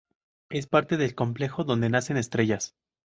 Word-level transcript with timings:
Es 0.49 0.65
parte 0.65 0.97
del 0.97 1.13
complejo 1.13 1.63
donde 1.63 1.91
nacen 1.91 2.17
estrellas. 2.17 2.73